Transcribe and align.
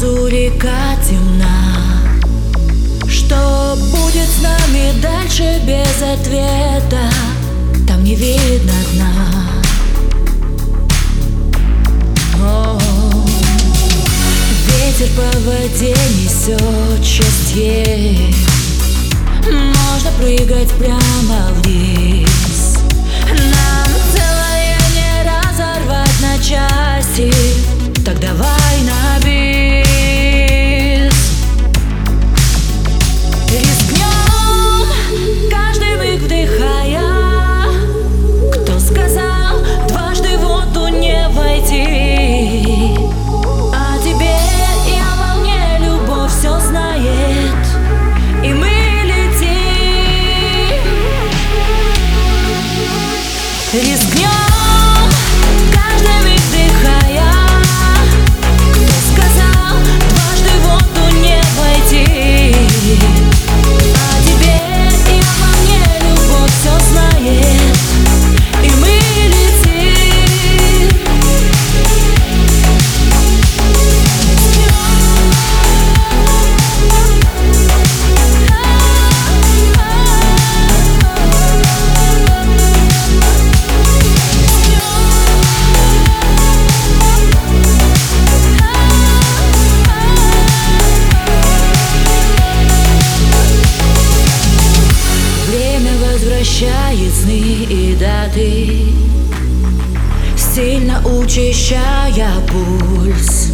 внизу 0.00 0.26
река 0.26 0.96
темна 1.06 2.00
Что 3.08 3.76
будет 3.90 4.28
с 4.28 4.42
нами 4.42 5.00
дальше 5.00 5.60
без 5.66 6.02
ответа 6.02 7.10
Там 7.86 8.04
не 8.04 8.14
видно 8.14 8.72
дна. 8.92 9.10
Ветер 14.66 15.08
по 15.16 15.38
воде 15.40 15.96
несет 16.22 17.04
счастье. 17.04 18.34
Можно 19.44 20.10
прыгать 20.18 20.70
прямо 20.78 21.52
вниз 21.62 22.69
Рискнем, 53.72 54.39
воды. 98.30 98.92
Сильно 100.36 101.00
учащая 101.04 102.32
пульс. 102.48 103.52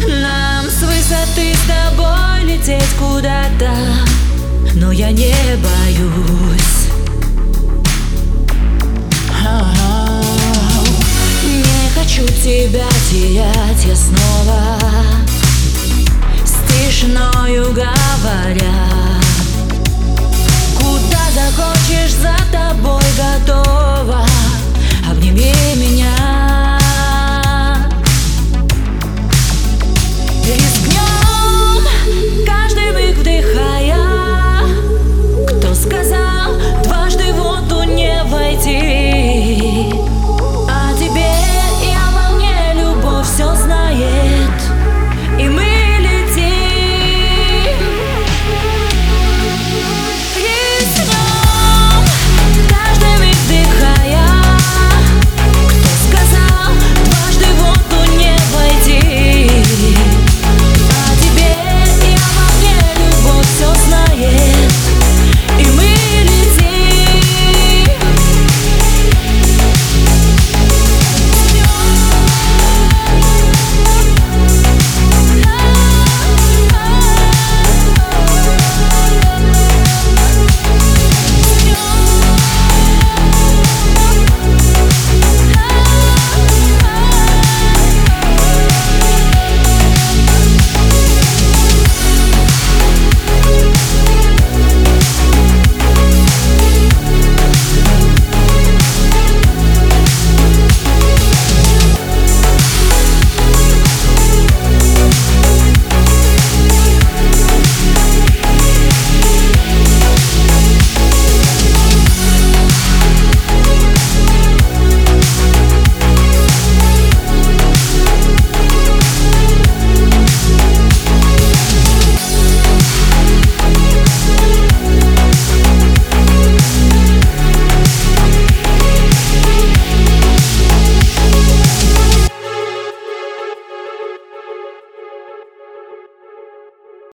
Нам 0.00 0.66
с 0.66 0.82
высоты 0.82 1.54
с 1.54 1.66
тобой 1.66 2.44
лететь 2.44 2.88
куда-то 2.98 3.70
Но 4.74 4.90
я 4.92 5.10
не 5.10 5.34
боюсь. 5.56 6.88
Не 11.44 11.90
хочу 11.94 12.26
тебя 12.26 12.88
терять 13.10 13.84
я 13.84 13.94
снова 13.94 14.78
С 16.44 16.54
тишиною 16.72 17.72
говоря. 17.72 18.89
see 38.70 38.99